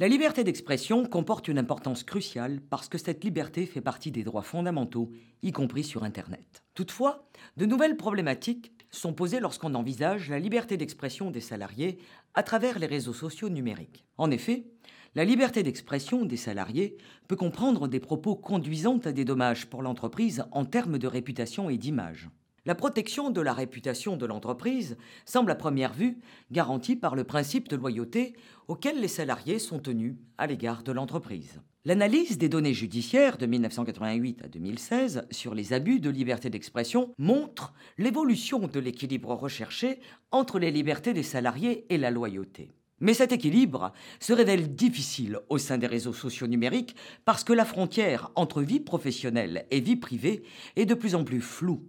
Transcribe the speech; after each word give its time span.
La 0.00 0.08
liberté 0.08 0.42
d'expression 0.42 1.06
comporte 1.06 1.46
une 1.46 1.58
importance 1.58 2.02
cruciale 2.02 2.60
parce 2.68 2.88
que 2.88 2.98
cette 2.98 3.22
liberté 3.22 3.64
fait 3.64 3.80
partie 3.80 4.10
des 4.10 4.24
droits 4.24 4.42
fondamentaux, 4.42 5.12
y 5.42 5.52
compris 5.52 5.84
sur 5.84 6.02
Internet. 6.02 6.64
Toutefois, 6.74 7.30
de 7.56 7.64
nouvelles 7.64 7.96
problématiques 7.96 8.72
sont 8.90 9.12
posées 9.12 9.38
lorsqu'on 9.38 9.74
envisage 9.74 10.30
la 10.30 10.40
liberté 10.40 10.76
d'expression 10.76 11.30
des 11.30 11.40
salariés 11.40 11.98
à 12.34 12.42
travers 12.42 12.80
les 12.80 12.88
réseaux 12.88 13.12
sociaux 13.12 13.50
numériques. 13.50 14.04
En 14.18 14.32
effet, 14.32 14.66
la 15.14 15.24
liberté 15.24 15.62
d'expression 15.62 16.24
des 16.24 16.36
salariés 16.36 16.96
peut 17.28 17.36
comprendre 17.36 17.86
des 17.86 18.00
propos 18.00 18.34
conduisant 18.34 18.98
à 19.04 19.12
des 19.12 19.24
dommages 19.24 19.66
pour 19.66 19.80
l'entreprise 19.80 20.44
en 20.50 20.64
termes 20.64 20.98
de 20.98 21.06
réputation 21.06 21.70
et 21.70 21.78
d'image. 21.78 22.30
La 22.66 22.74
protection 22.74 23.28
de 23.28 23.42
la 23.42 23.52
réputation 23.52 24.16
de 24.16 24.24
l'entreprise 24.24 24.96
semble 25.26 25.50
à 25.50 25.54
première 25.54 25.92
vue 25.92 26.16
garantie 26.50 26.96
par 26.96 27.14
le 27.14 27.24
principe 27.24 27.68
de 27.68 27.76
loyauté 27.76 28.32
auquel 28.68 29.02
les 29.02 29.08
salariés 29.08 29.58
sont 29.58 29.80
tenus 29.80 30.14
à 30.38 30.46
l'égard 30.46 30.82
de 30.82 30.90
l'entreprise. 30.90 31.60
L'analyse 31.84 32.38
des 32.38 32.48
données 32.48 32.72
judiciaires 32.72 33.36
de 33.36 33.44
1988 33.44 34.44
à 34.44 34.48
2016 34.48 35.26
sur 35.30 35.54
les 35.54 35.74
abus 35.74 36.00
de 36.00 36.08
liberté 36.08 36.48
d'expression 36.48 37.12
montre 37.18 37.74
l'évolution 37.98 38.60
de 38.60 38.80
l'équilibre 38.80 39.34
recherché 39.34 40.00
entre 40.30 40.58
les 40.58 40.70
libertés 40.70 41.12
des 41.12 41.22
salariés 41.22 41.84
et 41.90 41.98
la 41.98 42.10
loyauté. 42.10 42.72
Mais 42.98 43.12
cet 43.12 43.32
équilibre 43.32 43.92
se 44.20 44.32
révèle 44.32 44.74
difficile 44.74 45.40
au 45.50 45.58
sein 45.58 45.76
des 45.76 45.86
réseaux 45.86 46.14
sociaux 46.14 46.46
numériques 46.46 46.96
parce 47.26 47.44
que 47.44 47.52
la 47.52 47.66
frontière 47.66 48.30
entre 48.36 48.62
vie 48.62 48.80
professionnelle 48.80 49.66
et 49.70 49.80
vie 49.80 49.96
privée 49.96 50.44
est 50.76 50.86
de 50.86 50.94
plus 50.94 51.14
en 51.14 51.24
plus 51.24 51.42
floue 51.42 51.82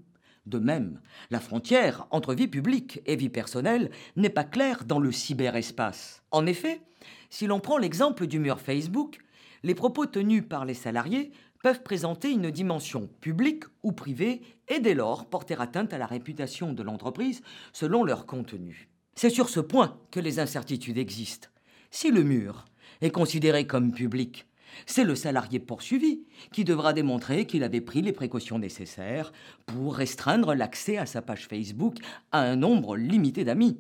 de 0.46 0.60
même, 0.60 1.00
la 1.32 1.40
frontière 1.40 2.08
entre 2.12 2.34
vie 2.34 2.48
publique 2.48 3.02
et 3.06 3.16
vie 3.16 3.30
personnelle 3.30 3.90
n'est 4.16 4.30
pas 4.30 4.44
claire 4.44 4.86
dans 4.86 5.00
le 5.00 5.12
cyberespace. 5.12 6.24
En 6.32 6.46
effet, 6.46 6.82
si 7.30 7.48
l'on 7.48 7.60
prend 7.60 7.78
l'exemple 7.78 8.28
du 8.28 8.40
mur 8.40 8.60
Facebook, 8.60 9.20
les 9.64 9.76
propos 9.76 10.06
tenus 10.06 10.44
par 10.48 10.66
les 10.66 10.74
salariés 10.74 11.32
peuvent 11.64 11.82
présenter 11.82 12.30
une 12.32 12.52
dimension 12.52 13.10
publique 13.22 13.64
ou 13.82 13.92
privée 13.92 14.42
et 14.68 14.80
dès 14.80 14.94
lors 14.94 15.26
porter 15.26 15.60
atteinte 15.60 15.94
à 15.94 15.98
la 15.98 16.06
réputation 16.06 16.74
de 16.74 16.84
l'entreprise 16.84 17.42
selon 17.74 18.04
leur 18.04 18.28
contenu. 18.28 18.88
C'est 19.16 19.32
sur 19.32 19.50
ce 19.50 19.60
point 19.60 19.98
que 20.12 20.20
les 20.20 20.40
incertitudes 20.40 21.00
existent. 21.00 21.48
Si 21.90 22.12
le 22.12 22.24
mur 22.24 22.66
est 23.02 23.10
considéré 23.10 23.66
comme 23.66 23.94
public, 23.94 24.46
c'est 24.86 25.04
le 25.04 25.16
salarié 25.16 25.60
poursuivi 25.60 26.24
qui 26.52 26.64
devra 26.64 26.94
démontrer 26.94 27.46
qu'il 27.46 27.64
avait 27.64 27.82
pris 27.82 28.02
les 28.02 28.12
précautions 28.12 28.60
nécessaires 28.60 29.32
pour 29.66 29.96
restreindre 29.96 30.54
l'accès 30.54 30.98
à 30.98 31.06
sa 31.06 31.22
page 31.22 31.48
Facebook 31.48 31.98
à 32.32 32.42
un 32.42 32.56
nombre 32.56 32.98
limité 32.98 33.44
d'amis. 33.44 33.80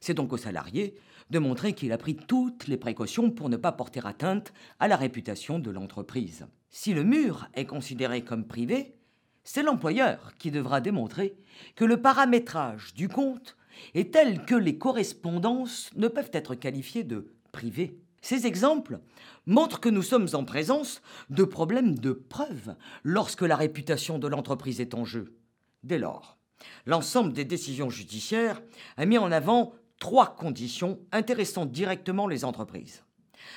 C'est 0.00 0.14
donc 0.14 0.32
au 0.32 0.36
salarié 0.36 0.94
de 1.30 1.38
montrer 1.38 1.72
qu'il 1.72 1.92
a 1.92 1.98
pris 1.98 2.16
toutes 2.16 2.68
les 2.68 2.76
précautions 2.76 3.30
pour 3.30 3.48
ne 3.48 3.56
pas 3.56 3.72
porter 3.72 4.06
atteinte 4.06 4.52
à 4.78 4.88
la 4.88 4.96
réputation 4.96 5.58
de 5.58 5.70
l'entreprise. 5.70 6.46
Si 6.70 6.94
le 6.94 7.04
mur 7.04 7.48
est 7.54 7.66
considéré 7.66 8.22
comme 8.22 8.46
privé, 8.46 8.94
c'est 9.42 9.62
l'employeur 9.62 10.34
qui 10.38 10.50
devra 10.50 10.80
démontrer 10.80 11.36
que 11.74 11.84
le 11.84 12.00
paramétrage 12.00 12.94
du 12.94 13.08
compte 13.08 13.56
est 13.94 14.12
tel 14.12 14.44
que 14.44 14.54
les 14.54 14.78
correspondances 14.78 15.90
ne 15.96 16.08
peuvent 16.08 16.30
être 16.32 16.54
qualifiées 16.54 17.04
de 17.04 17.32
privées. 17.52 17.98
Ces 18.20 18.46
exemples 18.46 19.00
montrent 19.46 19.80
que 19.80 19.88
nous 19.88 20.02
sommes 20.02 20.28
en 20.32 20.44
présence 20.44 21.02
de 21.30 21.44
problèmes 21.44 21.98
de 21.98 22.12
preuve 22.12 22.74
lorsque 23.04 23.42
la 23.42 23.56
réputation 23.56 24.18
de 24.18 24.28
l'entreprise 24.28 24.80
est 24.80 24.94
en 24.94 25.04
jeu. 25.04 25.36
Dès 25.82 25.98
lors, 25.98 26.38
l'ensemble 26.86 27.32
des 27.32 27.44
décisions 27.44 27.90
judiciaires 27.90 28.60
a 28.96 29.06
mis 29.06 29.18
en 29.18 29.30
avant 29.30 29.72
trois 29.98 30.34
conditions 30.34 30.98
intéressant 31.12 31.66
directement 31.66 32.26
les 32.26 32.44
entreprises. 32.44 33.04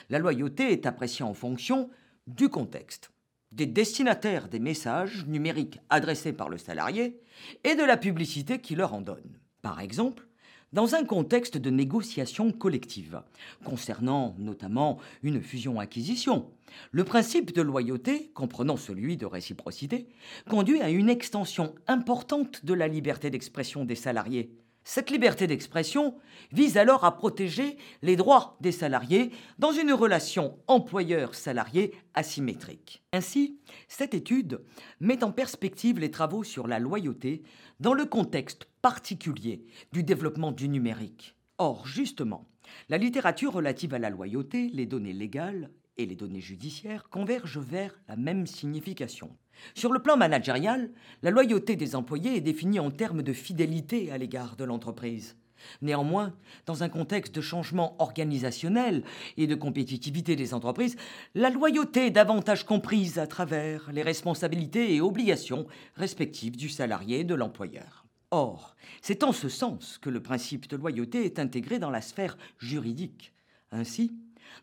La 0.10 0.20
loyauté 0.20 0.72
est 0.72 0.86
appréciée 0.86 1.26
en 1.26 1.34
fonction 1.34 1.90
du 2.28 2.50
contexte, 2.50 3.12
des 3.52 3.66
destinataires 3.66 4.48
des 4.48 4.60
messages 4.60 5.26
numériques 5.26 5.80
adressés 5.90 6.34
par 6.34 6.50
le 6.50 6.58
salarié 6.58 7.20
et 7.64 7.76
de 7.76 7.84
la 7.84 7.98
publicité 7.98 8.62
qui 8.62 8.76
leur 8.76 8.94
en 8.94 9.02
donne. 9.02 9.40
Par 9.62 9.82
exemple, 9.82 10.29
dans 10.74 10.96
un 10.96 11.04
contexte 11.04 11.58
de 11.58 11.70
négociation 11.70 12.52
collective, 12.52 13.22
concernant 13.64 14.36
notamment 14.38 15.00
une 15.24 15.42
fusion-acquisition. 15.42 16.50
Le 16.92 17.04
principe 17.04 17.54
de 17.54 17.62
loyauté, 17.62 18.32
comprenant 18.34 18.78
celui 18.78 19.18
de 19.18 19.26
réciprocité, 19.26 20.08
conduit 20.50 20.82
à 20.82 20.90
une 20.90 21.10
extension 21.10 21.74
importante 21.88 22.64
de 22.66 22.74
la 22.74 22.88
liberté 22.88 23.30
d'expression 23.30 23.86
des 23.86 23.96
salariés. 23.96 24.52
Cette 24.84 25.12
liberté 25.12 25.46
d'expression 25.46 26.16
vise 26.52 26.78
alors 26.78 27.04
à 27.04 27.16
protéger 27.16 27.78
les 28.02 28.16
droits 28.16 28.58
des 28.60 28.72
salariés 28.72 29.32
dans 29.60 29.72
une 29.72 29.94
relation 29.94 30.58
employeur-salarié 30.68 31.94
asymétrique. 32.14 33.04
Ainsi, 33.14 33.60
cette 33.88 34.14
étude 34.14 34.62
met 35.00 35.24
en 35.24 35.32
perspective 35.32 36.00
les 36.00 36.12
travaux 36.12 36.44
sur 36.44 36.68
la 36.68 36.80
loyauté 36.80 37.44
dans 37.80 37.94
le 37.94 38.06
contexte 38.06 38.66
particulier 38.82 39.66
du 39.92 40.04
développement 40.04 40.52
du 40.52 40.70
numérique. 40.70 41.36
Or, 41.58 41.86
justement, 41.86 42.48
la 42.88 42.98
littérature 42.98 43.54
relative 43.54 43.94
à 43.94 44.00
la 44.00 44.10
loyauté, 44.10 44.70
les 44.74 44.86
données 44.86 45.14
légales 45.14 45.70
et 46.00 46.06
les 46.06 46.16
données 46.16 46.40
judiciaires 46.40 47.10
convergent 47.10 47.60
vers 47.60 48.00
la 48.08 48.16
même 48.16 48.48
signification. 48.48 49.36
Sur 49.76 49.92
le 49.92 50.02
plan 50.02 50.16
managérial, 50.16 50.90
la 51.22 51.30
loyauté 51.30 51.76
des 51.76 51.96
employés 51.96 52.38
est 52.38 52.42
définie 52.42 52.80
en 52.80 52.90
termes 52.90 53.22
de 53.22 53.34
fidélité 53.34 54.10
à 54.10 54.18
l'égard 54.18 54.56
de 54.56 54.64
l'entreprise. 54.64 55.36
Néanmoins, 55.82 56.34
dans 56.66 56.84
un 56.84 56.90
contexte 56.90 57.36
de 57.36 57.42
changement 57.42 58.02
organisationnel 58.02 59.04
et 59.36 59.46
de 59.46 59.56
compétitivité 59.56 60.38
des 60.38 60.54
entreprises, 60.54 60.96
la 61.36 61.50
loyauté 61.50 62.08
est 62.08 62.12
davantage 62.12 62.66
comprise 62.66 63.20
à 63.20 63.28
travers 63.28 63.92
les 63.92 64.02
responsabilités 64.02 64.96
et 64.96 65.02
obligations 65.02 65.68
respectives 65.96 66.56
du 66.56 66.70
salarié 66.70 67.20
et 67.20 67.24
de 67.26 67.36
l'employeur. 67.36 68.06
Or, 68.32 68.78
c'est 69.02 69.24
en 69.24 69.34
ce 69.34 69.50
sens 69.50 69.98
que 69.98 70.10
le 70.10 70.22
principe 70.22 70.70
de 70.70 70.78
loyauté 70.78 71.26
est 71.26 71.40
intégré 71.40 71.78
dans 71.78 71.90
la 71.90 72.02
sphère 72.02 72.38
juridique. 72.58 73.34
Ainsi, 73.72 74.14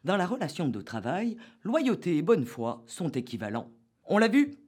dans 0.04 0.16
la 0.16 0.26
relation 0.26 0.68
de 0.68 0.80
travail, 0.80 1.36
loyauté 1.62 2.16
et 2.16 2.22
bonne 2.22 2.44
foi 2.44 2.82
sont 2.86 3.10
équivalents. 3.10 3.70
On 4.06 4.18
l'a 4.18 4.28
vu, 4.28 4.58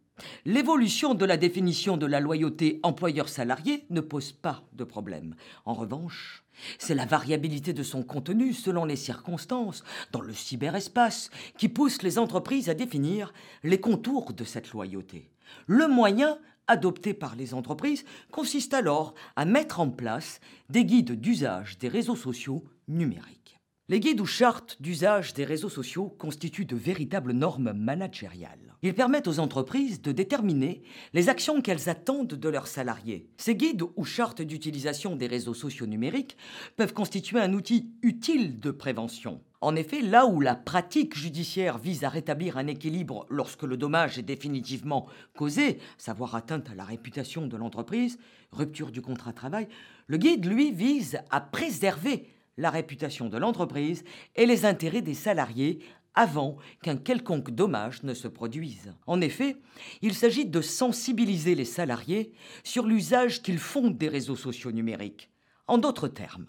L'évolution 0.44 1.14
de 1.14 1.24
la 1.24 1.36
définition 1.36 1.96
de 1.96 2.06
la 2.06 2.20
loyauté 2.20 2.80
employeur-salarié 2.82 3.86
ne 3.90 4.00
pose 4.00 4.32
pas 4.32 4.64
de 4.72 4.84
problème. 4.84 5.34
En 5.64 5.74
revanche, 5.74 6.44
c'est 6.78 6.94
la 6.94 7.06
variabilité 7.06 7.72
de 7.72 7.82
son 7.82 8.02
contenu 8.02 8.52
selon 8.52 8.84
les 8.84 8.96
circonstances 8.96 9.84
dans 10.12 10.20
le 10.20 10.32
cyberespace 10.32 11.30
qui 11.56 11.68
pousse 11.68 12.02
les 12.02 12.18
entreprises 12.18 12.68
à 12.68 12.74
définir 12.74 13.32
les 13.62 13.80
contours 13.80 14.32
de 14.32 14.44
cette 14.44 14.72
loyauté. 14.72 15.30
Le 15.66 15.86
moyen 15.86 16.38
adopté 16.66 17.14
par 17.14 17.36
les 17.36 17.54
entreprises 17.54 18.04
consiste 18.30 18.74
alors 18.74 19.14
à 19.36 19.44
mettre 19.44 19.80
en 19.80 19.88
place 19.88 20.40
des 20.68 20.84
guides 20.84 21.18
d'usage 21.18 21.78
des 21.78 21.88
réseaux 21.88 22.16
sociaux 22.16 22.64
numériques. 22.88 23.57
Les 23.91 24.00
guides 24.00 24.21
ou 24.21 24.26
chartes 24.26 24.76
d'usage 24.81 25.32
des 25.32 25.47
réseaux 25.47 25.71
sociaux 25.71 26.15
constituent 26.19 26.66
de 26.66 26.76
véritables 26.76 27.32
normes 27.32 27.72
managériales. 27.72 28.76
Ils 28.82 28.93
permettent 28.93 29.28
aux 29.28 29.38
entreprises 29.38 30.03
de 30.03 30.12
déterminer 30.12 30.82
les 31.15 31.31
actions 31.31 31.62
qu'elles 31.62 31.88
attendent 31.88 32.34
de 32.34 32.49
leurs 32.50 32.66
salariés. 32.66 33.31
Ces 33.38 33.56
guides 33.56 33.84
ou 33.97 34.04
chartes 34.04 34.43
d'utilisation 34.43 35.16
des 35.16 35.26
réseaux 35.26 35.54
sociaux 35.54 35.87
numériques 35.87 36.37
peuvent 36.76 36.93
constituer 36.93 37.41
un 37.41 37.54
outil 37.54 37.91
utile 38.03 38.60
de 38.60 38.71
prévention. 38.71 39.41
En 39.62 39.75
effet, 39.75 40.03
là 40.03 40.26
où 40.26 40.43
la 40.43 40.55
pratique 40.55 41.16
judiciaire 41.16 41.78
vise 41.78 42.05
à 42.05 42.10
rétablir 42.10 42.59
un 42.59 42.66
équilibre 42.66 43.25
lorsque 43.31 43.62
le 43.62 43.78
dommage 43.78 44.19
est 44.19 44.23
définitivement 44.23 45.06
causé, 45.34 45.79
savoir 45.96 46.34
atteinte 46.34 46.69
à 46.69 46.75
la 46.75 46.84
réputation 46.84 47.46
de 47.46 47.56
l'entreprise, 47.56 48.19
rupture 48.52 48.91
du 48.91 49.00
contrat 49.00 49.31
de 49.31 49.37
travail, 49.37 49.67
le 50.08 50.19
guide, 50.19 50.44
lui, 50.44 50.73
vise 50.73 51.20
à 51.31 51.41
préserver 51.41 52.29
la 52.58 52.70
réputation 52.70 53.31
de 53.31 53.38
l'entreprise 53.38 54.05
et 54.37 54.44
les 54.44 54.66
intérêts 54.66 55.00
des 55.00 55.14
salariés 55.14 55.78
avant 56.14 56.56
qu'un 56.82 56.96
quelconque 56.96 57.50
dommage 57.50 58.02
ne 58.02 58.12
se 58.12 58.28
produise. 58.28 58.93
En 59.06 59.20
effet, 59.20 59.56
il 60.02 60.14
s'agit 60.14 60.46
de 60.46 60.60
sensibiliser 60.60 61.55
les 61.55 61.64
salariés 61.64 62.32
sur 62.64 62.87
l'usage 62.87 63.40
qu'ils 63.40 63.60
font 63.60 63.88
des 63.88 64.08
réseaux 64.08 64.37
sociaux 64.37 64.72
numériques. 64.72 65.31
En 65.69 65.78
d'autres 65.78 66.08
termes, 66.08 66.46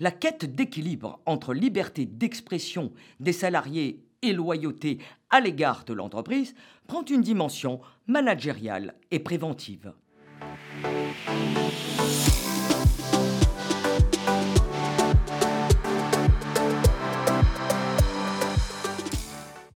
la 0.00 0.10
quête 0.10 0.44
d'équilibre 0.54 1.20
entre 1.26 1.54
liberté 1.54 2.06
d'expression 2.06 2.92
des 3.20 3.32
salariés 3.32 4.04
et 4.22 4.32
loyauté 4.32 4.98
à 5.30 5.40
l'égard 5.40 5.84
de 5.84 5.92
l'entreprise 5.92 6.54
prend 6.88 7.04
une 7.04 7.20
dimension 7.20 7.80
managériale 8.06 8.94
et 9.10 9.20
préventive. 9.20 9.92